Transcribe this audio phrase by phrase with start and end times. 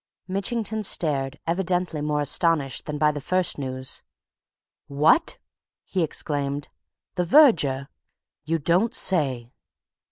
[0.27, 4.01] Mitchington started, evidently more astonished than by the first news.
[4.87, 5.37] "What!"
[5.85, 6.69] he exclaimed.
[7.13, 7.87] "The verger!
[8.43, 9.53] You don't say!"